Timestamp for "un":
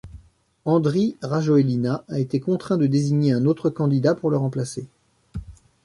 3.33-3.45